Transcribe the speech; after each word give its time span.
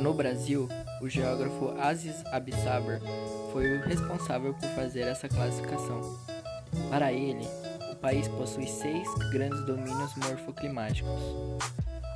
No 0.00 0.14
Brasil, 0.14 0.66
o 1.02 1.10
geógrafo 1.10 1.78
Aziz 1.78 2.24
Absaber 2.32 3.02
foi 3.52 3.76
o 3.76 3.82
responsável 3.82 4.54
por 4.54 4.66
fazer 4.70 5.00
essa 5.00 5.28
classificação. 5.28 6.00
Para 6.88 7.12
ele, 7.12 7.46
o 7.92 7.96
país 7.96 8.26
possui 8.26 8.66
seis 8.66 9.06
grandes 9.30 9.62
domínios 9.66 10.14
morfoclimáticos. 10.16 11.20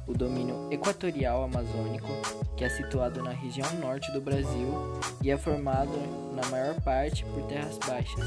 O 0.06 0.14
domínio 0.14 0.66
equatorial 0.70 1.44
amazônico, 1.44 2.08
que 2.56 2.64
é 2.64 2.70
situado 2.70 3.22
na 3.22 3.32
região 3.32 3.70
norte 3.74 4.10
do 4.12 4.20
Brasil 4.20 4.98
e 5.22 5.30
é 5.30 5.36
formado, 5.36 5.92
na 6.34 6.46
maior 6.48 6.80
parte, 6.80 7.22
por 7.26 7.42
terras 7.42 7.76
baixas, 7.86 8.24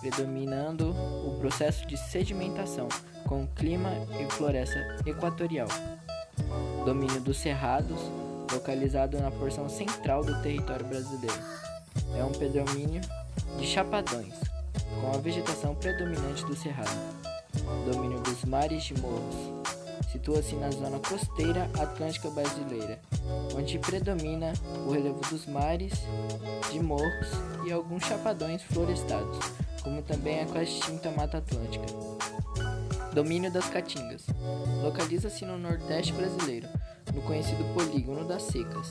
predominando 0.00 0.90
o 0.90 1.38
processo 1.38 1.86
de 1.86 1.96
sedimentação, 1.96 2.88
com 3.24 3.46
clima 3.46 3.92
e 4.20 4.28
floresta 4.32 4.96
equatorial. 5.06 5.68
Domínio 6.84 7.20
dos 7.20 7.38
Cerrados, 7.38 8.00
localizado 8.54 9.20
na 9.20 9.30
porção 9.30 9.68
central 9.68 10.24
do 10.24 10.40
território 10.42 10.86
brasileiro. 10.86 11.42
É 12.16 12.24
um 12.24 12.32
predomínio 12.32 13.00
de 13.58 13.66
chapadões, 13.66 14.34
com 15.00 15.12
a 15.12 15.18
vegetação 15.18 15.74
predominante 15.74 16.44
do 16.44 16.56
cerrado. 16.56 16.90
Domínio 17.90 18.20
dos 18.20 18.44
mares 18.44 18.84
de 18.84 19.00
morros. 19.00 19.34
Situa-se 20.10 20.54
na 20.54 20.70
zona 20.70 20.98
costeira 21.00 21.68
atlântica 21.78 22.30
brasileira, 22.30 23.00
onde 23.54 23.78
predomina 23.78 24.52
o 24.86 24.92
relevo 24.92 25.20
dos 25.28 25.46
mares, 25.46 25.92
de 26.70 26.80
morros 26.80 27.28
e 27.66 27.72
alguns 27.72 28.04
chapadões 28.04 28.62
florestados, 28.62 29.38
como 29.82 30.02
também 30.02 30.40
a 30.40 30.46
quase 30.46 30.70
extinta 30.70 31.10
Mata 31.10 31.38
Atlântica. 31.38 31.86
Domínio 33.14 33.48
das 33.48 33.68
Caatingas. 33.68 34.26
Localiza-se 34.82 35.44
no 35.46 35.56
Nordeste 35.56 36.12
brasileiro, 36.14 36.68
no 37.14 37.22
conhecido 37.22 37.62
Polígono 37.72 38.24
das 38.24 38.42
Secas, 38.42 38.90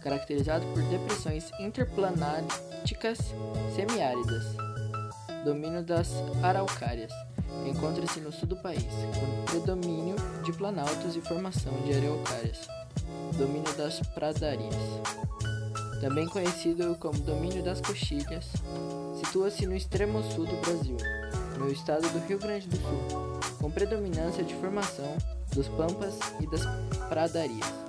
caracterizado 0.00 0.64
por 0.66 0.80
depressões 0.84 1.50
interplanáticas 1.58 3.18
semiáridas. 3.74 4.44
Domínio 5.44 5.82
das 5.82 6.12
Araucárias. 6.44 7.12
Encontra-se 7.66 8.20
no 8.20 8.30
sul 8.30 8.46
do 8.46 8.56
país, 8.56 8.84
com 8.84 9.44
predomínio 9.46 10.14
de 10.44 10.52
planaltos 10.52 11.16
e 11.16 11.20
formação 11.20 11.72
de 11.82 11.94
araucárias. 11.94 12.68
Domínio 13.36 13.72
das 13.76 13.98
Pradarias. 14.14 14.76
Também 16.00 16.28
conhecido 16.28 16.96
como 17.00 17.18
Domínio 17.18 17.64
das 17.64 17.80
Coxilhas, 17.80 18.46
situa-se 19.16 19.66
no 19.66 19.74
extremo 19.74 20.22
sul 20.22 20.46
do 20.46 20.56
Brasil, 20.60 20.96
no 21.58 21.68
estado 21.68 22.08
do 22.10 22.24
Rio 22.28 22.38
Grande 22.38 22.68
do 22.68 22.76
Sul, 22.76 23.35
com 23.56 23.70
predominância 23.70 24.44
de 24.44 24.54
formação 24.54 25.16
dos 25.54 25.68
pampas 25.68 26.18
e 26.40 26.46
das 26.50 26.62
pradarias. 27.08 27.85